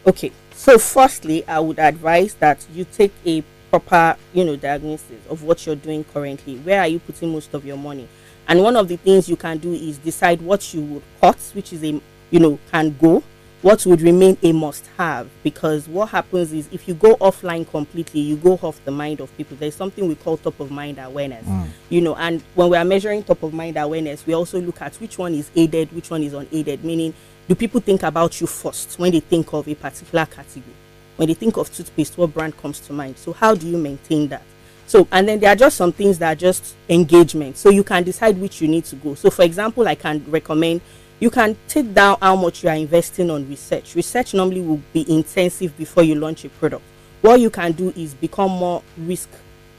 Okay. 0.07 0.31
So 0.55 0.79
firstly 0.79 1.45
i 1.49 1.59
would 1.59 1.81
advise 1.81 2.35
that 2.35 2.65
you 2.73 2.85
take 2.85 3.13
a 3.27 3.43
proper, 3.73 4.19
you 4.35 4.45
know, 4.45 4.55
diagnosis 4.55 5.27
of 5.31 5.43
what 5.43 5.65
you're 5.65 5.75
doing 5.75 6.05
currently. 6.05 6.59
Where 6.59 6.81
are 6.81 6.87
you 6.87 6.99
putting 6.99 7.33
most 7.33 7.55
of 7.55 7.65
your 7.65 7.79
money? 7.79 8.07
And 8.47 8.63
one 8.63 8.77
of 8.77 8.87
the 8.87 8.97
things 8.97 9.31
you 9.31 9.37
can 9.37 9.57
do 9.59 9.73
is 9.73 9.97
decide 9.97 10.43
what 10.43 10.75
you 10.75 10.83
would 10.83 11.03
cut, 11.21 11.39
which 11.55 11.73
is 11.73 11.83
a, 11.83 12.01
you 12.31 12.39
know, 12.39 12.59
can 12.71 12.95
go, 12.99 13.23
what 13.63 13.87
would 13.87 14.03
remain 14.03 14.37
a 14.43 14.53
must 14.53 14.87
have. 14.99 15.31
Because 15.43 15.89
what 15.89 16.11
happens 16.11 16.53
is 16.53 16.69
if 16.71 16.87
you 16.87 16.93
go 16.93 17.17
offline 17.17 17.67
completely, 17.67 18.21
you 18.21 18.37
go 18.37 18.59
off 18.63 18.85
the 18.85 18.91
mind 18.91 19.21
of 19.21 19.35
people. 19.39 19.57
There's 19.57 19.75
something 19.75 20.07
we 20.07 20.17
call 20.17 20.37
top 20.37 20.61
of 20.61 20.71
mind 20.71 20.99
awareness, 20.99 21.47
mm. 21.47 21.69
you 21.89 22.03
know, 22.03 22.15
and 22.17 22.43
when 22.55 22.69
we 22.69 22.77
are 22.77 22.85
measuring 22.85 23.23
top 23.23 23.43
of 23.43 23.55
mind 23.55 23.79
awareness, 23.79 24.27
we 24.27 24.35
also 24.35 24.61
look 24.61 24.83
at 24.83 24.97
which 24.97 25.17
one 25.17 25.33
is 25.33 25.51
aided, 25.57 25.91
which 25.93 26.11
one 26.11 26.23
is 26.23 26.35
unaided, 26.35 26.85
meaning 26.85 27.15
do 27.49 27.55
people 27.55 27.81
think 27.81 28.03
about 28.03 28.39
you 28.39 28.47
first 28.47 28.99
when 28.99 29.13
they 29.13 29.21
think 29.21 29.53
of 29.55 29.67
a 29.67 29.75
particular 29.75 30.27
category? 30.27 30.75
When 31.17 31.29
they 31.29 31.35
think 31.35 31.57
of 31.57 31.73
toothpaste, 31.73 32.19
what 32.19 32.35
brand 32.35 32.57
comes 32.57 32.81
to 32.81 32.93
mind? 32.93 33.19
So 33.19 33.33
how 33.33 33.55
do 33.55 33.69
you 33.69 33.77
maintain 33.77 34.29
that? 34.29 34.43
So 34.87 35.07
and 35.13 35.29
then 35.29 35.41
there 35.41 35.51
are 35.51 35.57
just 35.57 35.77
some 35.77 35.93
things 35.93 36.19
that 36.19 36.33
are 36.33 36.39
just 36.39 36.77
engagement. 36.89 37.57
So 37.57 37.71
you 37.71 37.85
can 37.85 38.03
decide 38.03 38.39
which 38.39 38.61
you 38.61 38.69
need 38.69 38.85
to 38.87 38.97
go. 38.97 39.15
So 39.15 39.31
for 39.31 39.43
example, 39.43 39.87
I 39.89 39.95
can 39.95 40.25
recommend 40.29 40.81
you 41.23 41.31
can 41.31 41.57
take 41.69 41.95
down 41.95 42.19
how 42.21 42.35
much 42.35 42.65
you 42.65 42.69
are 42.69 42.75
investing 42.75 43.31
on 43.31 43.49
research. 43.49 43.95
Research 43.95 44.35
normally 44.35 44.61
will 44.61 44.83
be 44.93 45.09
intensive 45.09 45.77
before 45.79 46.03
you 46.03 46.17
launch 46.17 46.45
a 46.45 46.49
product. 46.49 46.83
What 47.21 47.39
you 47.39 47.49
can 47.49 47.71
do 47.71 47.91
is 47.95 48.13
become 48.13 48.51
more 48.51 48.83
risk 48.99 49.29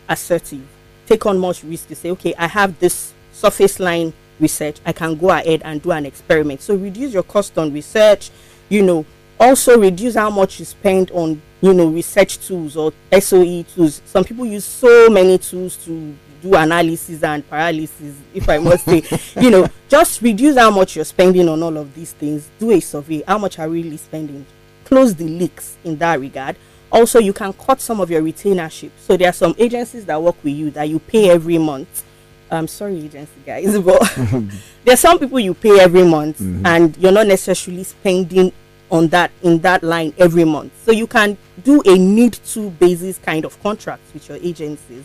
assertive. 0.07 0.65
Take 1.05 1.25
on 1.25 1.37
more 1.37 1.53
risk 1.65 1.89
to 1.89 1.95
say, 1.95 2.11
okay, 2.11 2.33
I 2.35 2.47
have 2.47 2.79
this 2.79 3.11
surface 3.33 3.81
line 3.81 4.13
research. 4.39 4.77
I 4.85 4.93
can 4.93 5.17
go 5.17 5.31
ahead 5.31 5.61
and 5.65 5.81
do 5.81 5.91
an 5.91 6.05
experiment. 6.05 6.61
So 6.61 6.75
reduce 6.75 7.13
your 7.13 7.23
cost 7.23 7.57
on 7.57 7.73
research. 7.73 8.31
You 8.69 8.81
know, 8.81 9.05
also 9.43 9.77
reduce 9.79 10.15
how 10.15 10.29
much 10.29 10.59
you 10.59 10.65
spend 10.65 11.11
on 11.11 11.41
you 11.61 11.73
know 11.73 11.87
research 11.87 12.39
tools 12.45 12.75
or 12.77 12.93
SOE 13.19 13.63
tools. 13.63 14.01
Some 14.05 14.23
people 14.23 14.45
use 14.45 14.65
so 14.65 15.09
many 15.09 15.37
tools 15.37 15.77
to 15.85 16.15
do 16.41 16.55
analysis 16.55 17.23
and 17.23 17.47
paralysis, 17.49 18.15
if 18.33 18.47
I 18.49 18.57
must 18.57 18.85
say. 18.85 19.03
you 19.41 19.49
know, 19.49 19.67
just 19.89 20.21
reduce 20.21 20.57
how 20.57 20.71
much 20.71 20.95
you're 20.95 21.05
spending 21.05 21.47
on 21.47 21.61
all 21.63 21.77
of 21.77 21.93
these 21.95 22.13
things. 22.13 22.49
Do 22.59 22.71
a 22.71 22.79
survey. 22.79 23.23
How 23.27 23.37
much 23.37 23.59
are 23.59 23.69
we 23.69 23.83
really 23.83 23.97
spending? 23.97 24.45
Close 24.85 25.15
the 25.15 25.25
leaks 25.25 25.77
in 25.83 25.97
that 25.97 26.19
regard. 26.19 26.57
Also, 26.91 27.19
you 27.19 27.33
can 27.33 27.53
cut 27.53 27.81
some 27.81 27.99
of 28.01 28.11
your 28.11 28.21
retainership. 28.21 28.91
So 28.99 29.17
there 29.17 29.29
are 29.29 29.33
some 29.33 29.55
agencies 29.57 30.05
that 30.05 30.21
work 30.21 30.35
with 30.43 30.53
you 30.53 30.69
that 30.71 30.89
you 30.89 30.99
pay 30.99 31.29
every 31.29 31.57
month. 31.57 32.03
I'm 32.51 32.67
sorry, 32.67 33.05
agency 33.05 33.31
guys, 33.45 33.79
but 33.79 33.99
there 34.85 34.93
are 34.93 34.97
some 34.97 35.17
people 35.17 35.39
you 35.39 35.55
pay 35.55 35.79
every 35.79 36.03
month, 36.03 36.39
mm-hmm. 36.39 36.65
and 36.65 36.95
you're 36.97 37.11
not 37.11 37.25
necessarily 37.25 37.83
spending 37.83 38.51
on 38.93 39.07
that 39.07 39.31
in 39.41 39.59
that 39.59 39.83
line 39.83 40.13
every 40.17 40.45
month. 40.45 40.71
So 40.85 40.91
you 40.91 41.07
can 41.07 41.35
do 41.63 41.81
a 41.85 41.97
need 41.97 42.33
to 42.33 42.69
basis 42.69 43.17
kind 43.17 43.43
of 43.43 43.61
contract 43.61 44.03
with 44.13 44.29
your 44.29 44.37
agencies, 44.37 45.03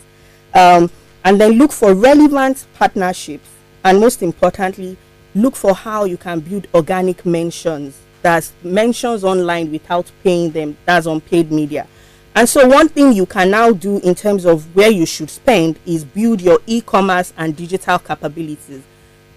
um, 0.55 0.91
and 1.25 1.41
then 1.41 1.53
look 1.53 1.73
for 1.73 1.95
relevant 1.95 2.67
partnerships, 2.75 3.49
and 3.85 3.99
most 3.99 4.23
importantly, 4.23 4.97
look 5.35 5.57
for 5.57 5.75
how 5.75 6.05
you 6.05 6.19
can 6.19 6.41
build 6.41 6.69
organic 6.75 7.25
mentions. 7.27 7.99
That's 8.21 8.53
mentions 8.63 9.25
online 9.25 9.73
without 9.73 10.11
paying 10.23 10.51
them. 10.51 10.77
That's 10.85 11.07
on 11.07 11.21
paid 11.21 11.51
media. 11.51 11.87
And 12.35 12.49
so 12.49 12.69
one 12.69 12.89
thing 12.89 13.13
you 13.13 13.27
can 13.27 13.51
now 13.51 13.73
do 13.73 13.99
in 14.01 14.15
terms 14.15 14.45
of 14.45 14.75
where 14.77 14.91
you 14.91 15.07
should 15.07 15.31
spend 15.31 15.79
is 15.87 16.05
build 16.05 16.41
your 16.41 16.61
e-commerce 16.67 17.33
and 17.37 17.57
digital 17.57 17.99
capabilities 17.99 18.83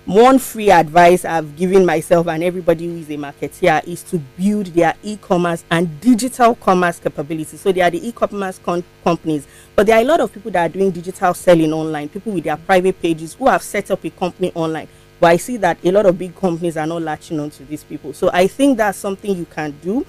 one 0.05 0.39
free 0.39 0.71
advice 0.71 1.25
i've 1.25 1.55
given 1.55 1.85
myself 1.85 2.27
and 2.27 2.43
everybody 2.43 2.87
who 2.87 2.97
is 2.97 3.09
a 3.09 3.17
marketer 3.17 3.87
is 3.87 4.01
to 4.01 4.17
build 4.37 4.65
their 4.67 4.95
e-commerce 5.03 5.63
and 5.69 6.01
digital 6.01 6.55
commerce 6.55 6.99
capabilities 6.99 7.61
so 7.61 7.71
they 7.71 7.81
are 7.81 7.91
the 7.91 8.07
e-commerce 8.07 8.59
companies 9.03 9.47
but 9.75 9.85
there 9.85 9.97
are 9.97 10.01
a 10.01 10.05
lot 10.05 10.19
of 10.19 10.33
people 10.33 10.49
that 10.49 10.69
are 10.69 10.73
doing 10.73 10.89
digital 10.89 11.33
selling 11.35 11.71
online 11.71 12.09
people 12.09 12.31
with 12.31 12.43
their 12.43 12.57
private 12.57 12.99
pages 12.99 13.35
who 13.35 13.47
have 13.47 13.61
set 13.61 13.91
up 13.91 14.03
a 14.03 14.09
company 14.09 14.51
online 14.55 14.87
but 15.21 15.27
I 15.29 15.37
see 15.37 15.57
that 15.57 15.77
a 15.85 15.91
lot 15.91 16.07
of 16.07 16.17
big 16.17 16.35
companies 16.35 16.75
are 16.77 16.87
not 16.87 17.03
latching 17.03 17.39
on 17.39 17.51
to 17.51 17.65
these 17.65 17.83
people. 17.83 18.11
So 18.11 18.31
I 18.33 18.47
think 18.47 18.79
that's 18.79 18.97
something 18.97 19.37
you 19.37 19.45
can 19.45 19.69
do. 19.83 20.03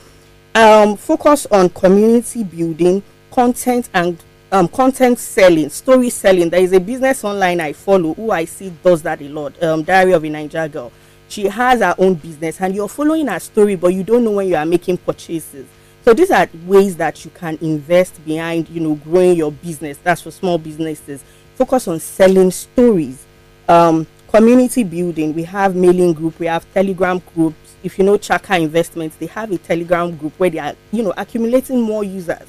Um, 0.55 0.97
focus 0.97 1.47
on 1.51 1.69
community 1.69 2.43
building, 2.45 3.03
content 3.31 3.91
and 3.93 4.17
um, 4.53 4.69
content 4.69 5.19
selling, 5.19 5.71
story 5.71 6.11
selling. 6.11 6.51
There 6.51 6.61
is 6.61 6.73
a 6.75 6.79
business 6.79 7.25
online 7.25 7.59
I 7.61 7.73
follow 7.73 8.13
who 8.13 8.31
I 8.31 8.45
see 8.45 8.71
does 8.85 9.01
that 9.03 9.21
a 9.23 9.29
lot. 9.29 9.61
Um, 9.63 9.83
Diary 9.83 10.13
of 10.13 10.23
a 10.23 10.29
Naija 10.29 10.71
Girl. 10.71 10.93
She 11.29 11.49
has 11.49 11.81
her 11.81 11.95
own 11.97 12.15
business 12.15 12.61
and 12.61 12.75
you're 12.75 12.89
following 12.89 13.29
her 13.29 13.41
story, 13.41 13.77
but 13.77 13.89
you 13.89 14.05
don't 14.05 14.23
know 14.23 14.33
when 14.33 14.49
you 14.49 14.57
are 14.57 14.67
making 14.67 14.99
purchases. 14.99 15.67
So 16.05 16.13
these 16.13 16.31
are 16.31 16.47
ways 16.67 16.97
that 16.99 17.25
you 17.25 17.31
can 17.31 17.57
invest 17.63 18.23
behind, 18.27 18.69
you 18.69 18.81
know, 18.81 18.97
growing 18.97 19.37
your 19.37 19.51
business. 19.51 19.97
That's 20.03 20.21
for 20.21 20.31
small 20.31 20.59
businesses. 20.59 21.25
Focus 21.55 21.89
on 21.89 21.99
selling 22.01 22.51
stories. 22.51 23.25
Um, 23.69 24.07
community 24.29 24.83
building 24.83 25.35
we 25.35 25.45
have 25.45 25.77
mailing 25.77 26.15
group 26.15 26.39
we 26.39 26.47
have 26.47 26.65
telegram 26.73 27.21
groups 27.35 27.77
if 27.83 27.99
you 27.99 28.05
know 28.05 28.17
chaka 28.17 28.57
investments 28.57 29.15
they 29.17 29.27
have 29.27 29.53
a 29.53 29.59
telegram 29.59 30.17
group 30.17 30.33
where 30.39 30.49
they 30.49 30.59
are 30.59 30.75
you 30.91 31.03
know 31.03 31.13
accumulating 31.19 31.79
more 31.79 32.03
users 32.03 32.47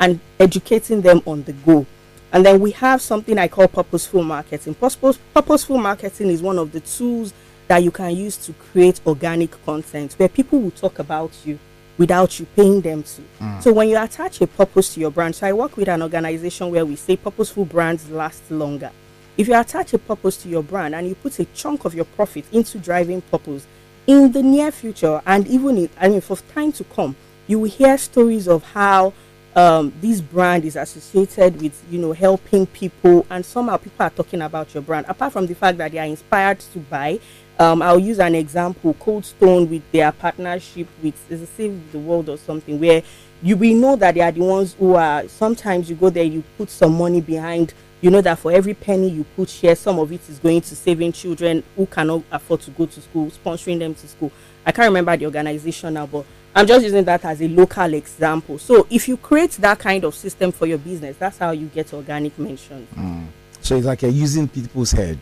and 0.00 0.20
educating 0.38 1.00
them 1.00 1.22
on 1.26 1.42
the 1.44 1.52
go 1.52 1.86
and 2.32 2.44
then 2.44 2.60
we 2.60 2.70
have 2.72 3.00
something 3.00 3.38
i 3.38 3.48
call 3.48 3.68
purposeful 3.68 4.22
marketing 4.22 4.74
Purpose, 4.74 5.18
purposeful 5.34 5.78
marketing 5.78 6.28
is 6.28 6.42
one 6.42 6.58
of 6.58 6.72
the 6.72 6.80
tools 6.80 7.32
that 7.68 7.82
you 7.82 7.90
can 7.90 8.14
use 8.16 8.36
to 8.36 8.52
create 8.52 9.00
organic 9.06 9.50
content 9.64 10.14
where 10.14 10.28
people 10.28 10.60
will 10.60 10.70
talk 10.70 10.98
about 10.98 11.32
you 11.44 11.58
without 11.98 12.38
you 12.38 12.46
paying 12.54 12.80
them 12.80 13.02
to. 13.02 13.22
Mm. 13.40 13.62
So 13.62 13.72
when 13.72 13.88
you 13.88 14.00
attach 14.00 14.40
a 14.40 14.46
purpose 14.46 14.94
to 14.94 15.00
your 15.00 15.10
brand, 15.10 15.34
so 15.34 15.46
I 15.46 15.52
work 15.52 15.76
with 15.76 15.88
an 15.88 16.02
organization 16.02 16.70
where 16.70 16.84
we 16.84 16.96
say 16.96 17.16
purposeful 17.16 17.64
brands 17.64 18.08
last 18.10 18.50
longer. 18.50 18.90
If 19.36 19.48
you 19.48 19.58
attach 19.58 19.94
a 19.94 19.98
purpose 19.98 20.36
to 20.38 20.48
your 20.48 20.62
brand 20.62 20.94
and 20.94 21.08
you 21.08 21.14
put 21.14 21.38
a 21.38 21.44
chunk 21.46 21.84
of 21.84 21.94
your 21.94 22.04
profit 22.04 22.44
into 22.52 22.78
driving 22.78 23.20
purpose 23.22 23.66
in 24.06 24.32
the 24.32 24.42
near 24.42 24.70
future 24.70 25.20
and 25.26 25.46
even 25.46 25.76
in, 25.78 25.90
I 26.00 26.08
mean 26.08 26.20
for 26.20 26.36
time 26.36 26.72
to 26.72 26.84
come, 26.84 27.16
you 27.46 27.60
will 27.60 27.70
hear 27.70 27.98
stories 27.98 28.48
of 28.48 28.62
how 28.62 29.12
um, 29.56 29.92
this 30.00 30.20
brand 30.20 30.64
is 30.64 30.76
associated 30.76 31.60
with 31.60 31.82
you 31.90 31.98
know 31.98 32.12
helping 32.12 32.66
people 32.66 33.26
and 33.30 33.44
somehow 33.44 33.76
people 33.76 34.04
are 34.04 34.10
talking 34.10 34.42
about 34.42 34.72
your 34.74 34.82
brand 34.82 35.06
apart 35.08 35.32
from 35.32 35.46
the 35.46 35.54
fact 35.54 35.78
that 35.78 35.90
they 35.90 35.98
are 35.98 36.06
inspired 36.06 36.60
to 36.60 36.78
buy 36.78 37.18
um, 37.58 37.80
i'll 37.80 37.98
use 37.98 38.18
an 38.20 38.34
example 38.34 38.94
cold 39.00 39.24
stone 39.24 39.68
with 39.68 39.82
their 39.90 40.12
partnership 40.12 40.86
with 41.02 41.16
save 41.56 41.90
the 41.90 41.98
world 41.98 42.28
or 42.28 42.36
something 42.36 42.78
where 42.78 43.02
you 43.42 43.56
will 43.56 43.74
know 43.74 43.96
that 43.96 44.14
they 44.14 44.20
are 44.20 44.30
the 44.32 44.40
ones 44.40 44.74
who 44.74 44.94
are 44.94 45.26
sometimes 45.26 45.88
you 45.88 45.96
go 45.96 46.10
there 46.10 46.24
you 46.24 46.44
put 46.58 46.68
some 46.68 46.96
money 46.96 47.20
behind 47.20 47.72
you 48.02 48.10
know 48.10 48.20
that 48.20 48.38
for 48.38 48.52
every 48.52 48.74
penny 48.74 49.08
you 49.08 49.24
put 49.34 49.48
here, 49.48 49.74
some 49.74 49.98
of 49.98 50.12
it 50.12 50.28
is 50.28 50.38
going 50.38 50.60
to 50.60 50.76
saving 50.76 51.12
children 51.12 51.62
who 51.76 51.86
cannot 51.86 52.22
afford 52.30 52.60
to 52.60 52.70
go 52.72 52.86
to 52.86 53.00
school, 53.00 53.30
sponsoring 53.30 53.78
them 53.78 53.94
to 53.94 54.06
school. 54.06 54.30
I 54.66 54.72
can't 54.72 54.86
remember 54.88 55.16
the 55.16 55.24
organization 55.24 55.94
now, 55.94 56.06
but 56.06 56.26
I'm 56.56 56.66
just 56.66 56.84
using 56.84 57.04
that 57.04 57.22
as 57.26 57.42
a 57.42 57.48
local 57.48 57.92
example. 57.92 58.58
So 58.58 58.86
if 58.88 59.08
you 59.08 59.18
create 59.18 59.50
that 59.52 59.78
kind 59.78 60.04
of 60.04 60.14
system 60.14 60.52
for 60.52 60.64
your 60.64 60.78
business, 60.78 61.14
that's 61.18 61.36
how 61.36 61.50
you 61.50 61.66
get 61.66 61.92
organic 61.92 62.38
mention. 62.38 62.88
Mm. 62.96 63.26
So 63.60 63.76
it's 63.76 63.84
like 63.84 64.00
you're 64.00 64.10
using 64.10 64.48
people's 64.48 64.90
head 64.90 65.18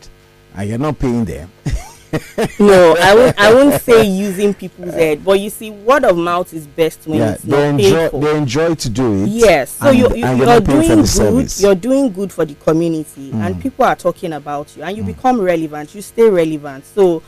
and 0.55 0.69
you're 0.69 0.77
not 0.77 0.97
paying 0.97 1.25
them. 1.25 1.51
no, 2.57 2.95
I 3.01 3.13
won't. 3.13 3.37
I 3.37 3.53
won't 3.53 3.81
say 3.81 4.05
using 4.05 4.53
people's 4.53 4.93
head, 4.93 5.25
but 5.25 5.37
you 5.41 5.49
see, 5.49 5.71
word 5.71 6.05
of 6.05 6.15
mouth 6.15 6.53
is 6.53 6.67
best 6.67 7.05
when 7.05 7.19
yeah, 7.19 7.33
it's 7.33 7.43
they 7.43 7.71
not 7.71 7.81
enjoy, 7.81 8.19
They 8.19 8.37
enjoy 8.37 8.75
to 8.75 8.89
do 8.89 9.23
it. 9.23 9.27
Yes, 9.27 9.71
so 9.71 9.89
and, 9.89 9.97
you, 9.97 10.15
you, 10.15 10.25
are 10.25 10.61
doing 10.61 10.87
good. 10.87 11.07
Service. 11.07 11.61
You're 11.61 11.75
doing 11.75 12.13
good 12.13 12.31
for 12.31 12.45
the 12.45 12.53
community, 12.55 13.31
mm. 13.31 13.45
and 13.45 13.61
people 13.61 13.83
are 13.83 13.97
talking 13.97 14.31
about 14.31 14.73
you, 14.77 14.83
and 14.83 14.95
you 14.95 15.03
mm. 15.03 15.07
become 15.07 15.41
relevant. 15.41 15.93
You 15.93 16.01
stay 16.01 16.29
relevant. 16.29 16.85
So 16.85 17.21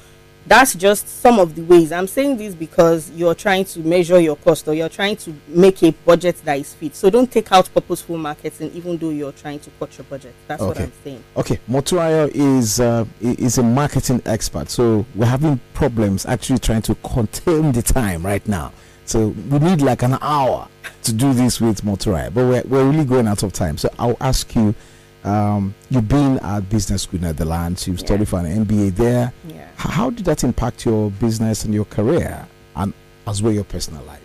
that's 0.48 0.76
just 0.76 1.08
some 1.08 1.40
of 1.40 1.56
the 1.56 1.62
ways. 1.64 1.92
I'm 1.92 2.08
saying 2.08 2.38
this 2.38 2.56
because 2.56 3.12
you're 3.12 3.36
trying 3.36 3.66
to 3.66 3.80
measure 3.80 4.20
your 4.20 4.38
cost 4.38 4.68
or 4.68 4.74
you're 4.74 4.90
trying 4.90 5.18
to 5.18 5.34
make 5.48 5.84
a 5.84 5.92
budget 5.92 6.38
that 6.46 6.60
is 6.60 6.74
fit. 6.74 6.96
So 6.96 7.10
don't 7.10 7.32
take 7.32 7.52
out 7.52 7.70
purposeful 7.74 8.18
marketing 8.18 8.72
even 8.74 8.98
though 8.98 9.10
you're 9.10 9.34
trying 9.34 9.60
to 9.60 9.70
cut 9.80 9.98
your 9.98 10.06
budget. 10.06 10.34
That's 10.48 10.62
okay. 10.62 10.68
what 10.68 10.80
i'm 10.80 10.92
saying. 11.04 11.24
Okay. 11.36 11.60
Motunrayo 11.70 12.32
is 12.34 12.80
uh, 12.80 13.06
is 13.22 13.58
a 13.58 13.64
marketing 13.64 14.22
expert. 14.26 14.70
So 14.70 15.06
we're 15.16 15.26
having 15.26 15.60
problems 15.74 16.26
actually 16.26 16.60
trying 16.60 16.84
to 16.84 16.96
contain 16.96 17.72
the 17.74 17.82
time 17.82 18.26
right 18.26 18.46
now. 18.48 18.72
So 19.06 19.30
we 19.50 19.60
need 19.60 19.82
like 19.82 20.04
an 20.04 20.18
hour 20.22 20.68
to 21.04 21.14
do 21.14 21.34
this 21.34 21.62
with 21.62 21.82
Motunrayo 21.84 22.34
but 22.34 22.46
we're, 22.46 22.64
we're 22.64 22.90
really 22.90 23.06
going 23.06 23.28
out 23.28 23.44
of 23.44 23.54
time. 23.54 23.78
So 23.78 23.90
i'll 24.00 24.18
ask 24.20 24.54
you 24.56 24.76
um, 25.24 25.74
you've 25.90 26.08
been 26.08 26.40
at 26.40 26.70
business 26.70 27.04
school 27.04 27.18
in 27.18 27.22
the 27.22 27.28
Netherlands. 27.34 27.88
You've 27.88 28.00
yeah. 28.00 28.06
studied 28.06 28.28
for 28.30 28.40
an 28.40 28.66
MBA 28.66 28.96
there. 28.96 29.34
Yeah. 29.48 29.68
How 29.76 30.10
did 30.10 30.26
that 30.26 30.44
impact 30.44 30.86
your 30.86 31.12
business 31.12 31.66
and 31.66 31.74
your 31.74 31.86
career, 31.86 32.48
and 32.76 32.94
as 33.26 33.42
well 33.42 33.54
your 33.54 33.64
personal 33.64 34.04
life? 34.04 34.22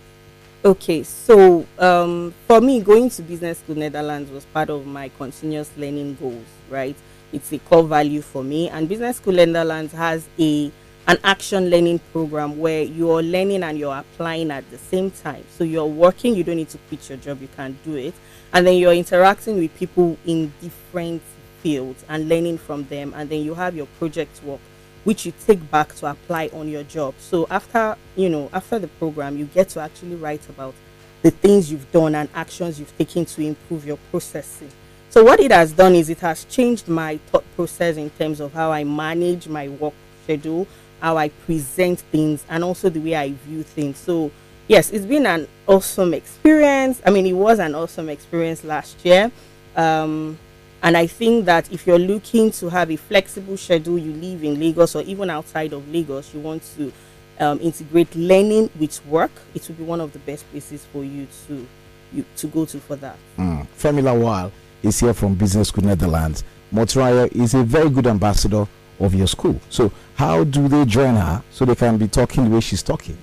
Okay, 0.64 1.02
so 1.02 1.66
um, 1.78 2.32
for 2.46 2.60
me, 2.60 2.80
going 2.80 3.10
to 3.10 3.22
business 3.22 3.58
school 3.58 3.74
Netherlands 3.74 4.30
was 4.30 4.44
part 4.46 4.70
of 4.70 4.86
my 4.86 5.08
continuous 5.18 5.70
learning 5.76 6.16
goals. 6.20 6.46
Right, 6.70 6.96
it's 7.32 7.52
a 7.52 7.58
core 7.58 7.84
value 7.84 8.22
for 8.22 8.44
me, 8.44 8.68
and 8.68 8.88
business 8.88 9.16
school 9.16 9.34
Netherlands 9.34 9.92
has 9.92 10.28
a 10.38 10.70
an 11.08 11.18
action 11.24 11.68
learning 11.68 12.00
program 12.12 12.58
where 12.58 12.82
you're 12.82 13.22
learning 13.22 13.62
and 13.64 13.78
you're 13.78 13.96
applying 13.96 14.50
at 14.50 14.68
the 14.70 14.78
same 14.78 15.10
time. 15.10 15.44
So 15.50 15.64
you're 15.64 15.86
working, 15.86 16.34
you 16.34 16.44
don't 16.44 16.56
need 16.56 16.68
to 16.70 16.78
quit 16.88 17.08
your 17.08 17.18
job, 17.18 17.42
you 17.42 17.48
can 17.56 17.76
do 17.84 17.96
it. 17.96 18.14
And 18.52 18.66
then 18.66 18.76
you're 18.76 18.92
interacting 18.92 19.58
with 19.58 19.74
people 19.76 20.16
in 20.26 20.52
different 20.60 21.22
fields 21.62 22.04
and 22.08 22.28
learning 22.28 22.58
from 22.58 22.84
them. 22.84 23.12
And 23.16 23.28
then 23.28 23.42
you 23.42 23.54
have 23.54 23.74
your 23.74 23.86
project 23.98 24.42
work 24.44 24.60
which 25.04 25.26
you 25.26 25.32
take 25.46 25.70
back 25.70 25.92
to 25.96 26.06
apply 26.06 26.48
on 26.52 26.68
your 26.68 26.84
job. 26.84 27.14
So 27.18 27.46
after 27.50 27.96
you 28.16 28.28
know 28.28 28.48
after 28.52 28.78
the 28.78 28.88
program 28.88 29.36
you 29.36 29.46
get 29.46 29.68
to 29.70 29.80
actually 29.80 30.14
write 30.14 30.48
about 30.48 30.74
the 31.22 31.30
things 31.30 31.70
you've 31.70 31.90
done 31.92 32.14
and 32.14 32.28
actions 32.34 32.78
you've 32.78 32.96
taken 32.98 33.24
to 33.24 33.42
improve 33.42 33.86
your 33.86 33.98
processing. 34.10 34.70
So 35.10 35.22
what 35.24 35.40
it 35.40 35.50
has 35.50 35.72
done 35.72 35.94
is 35.94 36.08
it 36.08 36.20
has 36.20 36.44
changed 36.44 36.88
my 36.88 37.18
thought 37.28 37.44
process 37.54 37.96
in 37.96 38.10
terms 38.10 38.40
of 38.40 38.52
how 38.52 38.72
i 38.72 38.82
manage 38.82 39.46
my 39.46 39.68
work 39.68 39.92
schedule 40.24 40.66
how 41.02 41.18
i 41.18 41.28
present 41.28 42.00
things 42.10 42.46
and 42.48 42.64
also 42.64 42.88
the 42.88 43.00
way 43.00 43.14
i 43.14 43.30
view 43.46 43.62
things 43.62 43.98
so 43.98 44.30
yes, 44.68 44.90
it's 44.90 45.04
been 45.06 45.26
an 45.26 45.46
awesome 45.66 46.14
experience. 46.14 47.00
I 47.04 47.10
mean, 47.10 47.26
it 47.26 47.34
was 47.34 47.58
an 47.58 47.74
awesome 47.74 48.08
experience 48.08 48.64
last 48.64 49.04
year. 49.04 49.30
Um, 49.76 50.38
and 50.82 50.96
I 50.96 51.06
think 51.06 51.44
that 51.44 51.70
if 51.70 51.86
you're 51.86 51.98
looking 51.98 52.50
to 52.52 52.68
have 52.70 52.90
a 52.90 52.96
flexible 52.96 53.56
schedule, 53.56 53.98
you 53.98 54.12
live 54.12 54.42
in 54.42 54.58
Lagos 54.58 54.94
or 54.94 55.02
even 55.02 55.30
outside 55.30 55.72
of 55.72 55.86
Lagos, 55.92 56.32
you 56.34 56.40
want 56.40 56.62
to 56.76 56.92
um, 57.38 57.60
integrate 57.60 58.14
learning 58.16 58.70
with 58.78 59.04
work, 59.06 59.30
it 59.54 59.66
will 59.68 59.76
be 59.76 59.84
one 59.84 60.00
of 60.00 60.12
the 60.12 60.18
best 60.20 60.50
places 60.50 60.86
for 60.92 61.04
you 61.04 61.26
to 61.46 61.66
you, 62.12 62.24
to 62.36 62.46
go 62.46 62.64
to 62.66 62.78
for 62.78 62.96
that. 62.96 63.16
Mm. 63.38 63.66
Femi 63.78 64.02
Lawal 64.02 64.50
is 64.82 65.00
here 65.00 65.14
from 65.14 65.34
Business 65.34 65.68
School 65.68 65.84
Netherlands. 65.84 66.44
Motunrayo 66.74 67.30
is 67.34 67.54
a 67.54 67.62
very 67.62 67.88
good 67.88 68.06
ambassador 68.06 68.66
of 69.04 69.14
your 69.14 69.26
school. 69.26 69.60
So, 69.68 69.92
how 70.14 70.44
do 70.44 70.68
they 70.68 70.84
join 70.84 71.16
her 71.16 71.42
so 71.50 71.64
they 71.64 71.74
can 71.74 71.98
be 71.98 72.08
talking 72.08 72.44
the 72.44 72.50
way 72.50 72.60
she's 72.60 72.82
talking? 72.82 73.18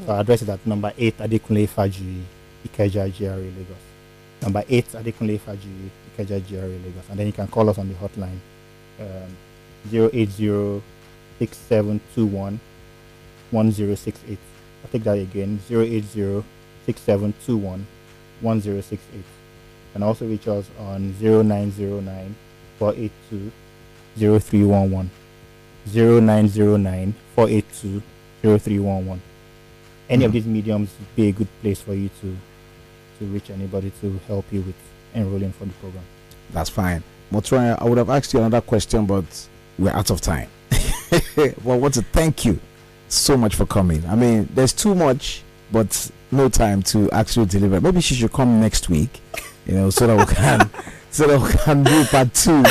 So 0.06 0.12
our 0.13 0.22
address 0.22 0.41
is 0.41 0.50
at 0.50 0.65
number 0.65 0.91
eight 0.98 1.17
Adekunle 1.17 1.67
Fajuyi, 1.67 2.22
Ikeja, 2.67 3.17
GRA, 3.17 3.36
Lagos. 3.36 3.77
Number 4.41 4.63
eight 4.70 4.88
Adekunle 4.89 5.39
Fajuyi, 5.39 5.89
Ikeja, 6.15 6.48
GRA, 6.48 6.67
Lagos. 6.67 7.10
And 7.10 7.20
then 7.20 7.27
you 7.27 7.34
can 7.34 7.48
call 7.48 7.70
us 7.70 7.77
on 7.77 7.88
the 7.88 7.96
hotline 7.96 8.39
um, 9.00 9.38
080 9.91 10.82
6721 11.39 12.60
1068. 13.51 14.38
I'll 14.84 14.91
take 14.91 15.03
that 15.03 15.17
again 15.17 15.60
080 15.70 16.44
6721 16.86 17.86
1068. 18.41 19.24
And 19.96 20.03
also 20.03 20.27
reach 20.27 20.48
us 20.48 20.70
on 20.79 21.13
0909 21.20 22.36
482 22.79 23.51
0311. 24.17 25.10
0909 25.93 27.13
482 27.36 28.01
0311. 28.43 29.22
Any 30.10 30.25
of 30.25 30.31
Mhm. 30.31 30.34
these 30.34 30.46
mediums 30.46 30.89
would 31.00 31.15
be 31.15 31.27
a 31.29 31.31
good 31.31 31.48
place 31.62 31.81
for 31.81 31.93
you 31.93 32.10
to 32.22 32.38
to 33.19 33.25
reach 33.25 33.50
anybody 33.50 33.91
to 34.00 34.19
help 34.27 34.46
you 34.51 34.62
with 34.62 34.75
enrolling 35.15 35.51
for 35.51 35.65
the 35.65 35.74
program. 35.81 36.03
That's 36.53 36.69
fine. 36.69 37.01
Motroya, 37.34 37.75
I 37.81 37.86
would 37.86 37.98
have 37.98 38.12
asked 38.12 38.31
you 38.31 38.39
another 38.39 38.62
question, 38.62 39.07
but 39.07 39.25
we're 39.79 39.89
out 39.91 40.12
of 40.12 40.22
time. 40.22 40.48
well, 41.36 41.74
I 41.75 41.77
want 41.79 41.96
to 41.96 42.03
thank 42.03 42.46
you 42.46 42.60
so 43.10 43.36
much 43.36 43.55
for 43.55 43.65
coming. 43.65 44.03
I 44.07 44.15
mean, 44.15 44.48
there's 44.53 44.72
too 44.72 44.93
much, 44.93 45.41
but 45.72 46.12
no 46.31 46.48
time 46.48 46.84
to 46.84 47.10
actually 47.12 47.48
deliver. 47.48 47.81
Maybe 47.81 48.01
she 48.01 48.13
should 48.13 48.31
come 48.34 48.62
next 48.62 48.88
week, 48.88 49.19
you 49.65 49.74
know, 49.74 49.89
so 49.89 50.05
that 50.05 50.15
we 50.15 50.31
can 50.36 50.69
so 51.12 51.28
that 51.28 51.40
we 51.40 51.52
can 51.60 51.84
do 51.84 52.06
part 52.06 52.34
two. 52.34 52.64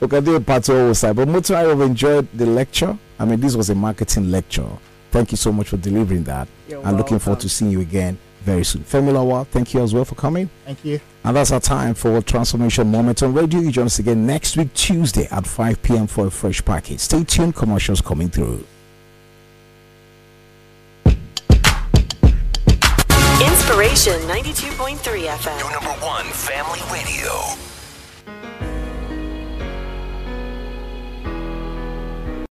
We 0.00 0.08
can 0.08 0.24
do 0.24 0.36
a 0.36 0.40
part 0.40 0.64
two 0.64 0.76
also. 0.88 1.14
But 1.14 1.28
Motroya, 1.28 1.70
I've 1.72 1.80
enjoyed 1.80 2.28
the 2.34 2.46
lecture. 2.46 2.98
I 3.18 3.24
mean, 3.24 3.40
this 3.40 3.56
was 3.56 3.70
a 3.70 3.74
marketing 3.74 4.30
lecture. 4.30 4.66
Thank 5.10 5.30
you 5.30 5.36
so 5.36 5.52
much 5.52 5.68
for 5.68 5.76
delivering 5.76 6.24
that. 6.24 6.48
You're 6.68 6.84
I'm 6.84 6.96
looking 6.96 7.18
forward 7.18 7.40
to 7.40 7.48
seeing 7.48 7.70
you 7.70 7.80
again 7.80 8.18
very 8.42 8.64
soon. 8.64 8.82
Femi 8.82 9.12
Lawal, 9.12 9.46
thank 9.46 9.72
you 9.72 9.82
as 9.82 9.94
well 9.94 10.04
for 10.04 10.16
coming. 10.16 10.50
Thank 10.64 10.84
you. 10.84 11.00
And 11.24 11.36
that's 11.36 11.50
our 11.52 11.60
time 11.60 11.94
for 11.94 12.20
Transformation 12.20 12.90
Moment 12.90 13.22
on 13.22 13.32
Radio. 13.32 13.60
You 13.60 13.70
join 13.70 13.86
us 13.86 13.98
again 13.98 14.26
next 14.26 14.56
week, 14.56 14.74
Tuesday 14.74 15.26
at 15.30 15.46
5 15.46 15.82
p.m. 15.82 16.06
for 16.06 16.26
a 16.26 16.30
fresh 16.30 16.62
package. 16.64 17.00
Stay 17.00 17.24
tuned, 17.24 17.54
commercials 17.54 18.00
coming 18.00 18.28
through. 18.28 18.64
Inspiration 23.40 24.20
92.3 24.28 24.98
FM. 25.26 25.58
Your 25.58 25.70
number 25.72 26.04
one 26.04 26.26
family 26.26 26.80
radio. 26.92 27.73